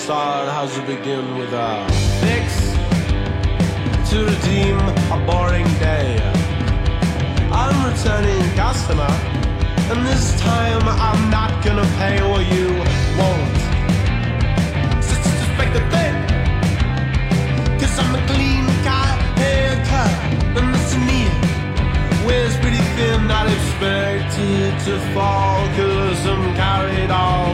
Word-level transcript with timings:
start 0.00 0.48
has 0.48 0.74
to 0.74 0.80
begin 0.86 1.36
with 1.36 1.52
a 1.52 1.84
fix 2.24 2.46
to 4.08 4.24
redeem 4.24 4.78
a 5.12 5.18
boring 5.28 5.68
day. 5.78 6.16
I'm 7.52 7.76
returning 7.84 8.42
customer, 8.56 9.12
and 9.90 10.00
this 10.06 10.40
time 10.40 10.82
I'm 10.88 11.22
not 11.30 11.52
gonna 11.62 11.88
pay 12.00 12.16
what 12.30 12.44
you 12.54 12.68
want. 13.20 13.56
Suspect 15.04 15.72
a 15.80 15.84
thing, 15.92 16.16
cause 17.78 17.94
I'm 18.00 18.14
a 18.20 18.22
clean 18.30 18.64
cut 18.86 19.18
haircut, 19.42 20.12
and 20.56 20.66
this 20.74 20.90
me 21.08 21.20
wears 22.24 22.56
pretty 22.62 22.82
thin, 22.96 23.28
not 23.28 23.46
expected 23.56 24.72
to 24.86 24.94
fall, 25.12 25.60
cause 25.76 26.26
I'm 26.32 26.44
carried 26.56 27.10
on. 27.10 27.49